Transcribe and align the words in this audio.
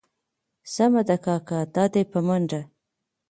سمه 0.73 1.01
ده 1.07 1.17
کاکا 1.25 1.59
دا 1.75 1.85
دي 1.93 2.03
په 2.11 2.19
منډه. 2.27 2.61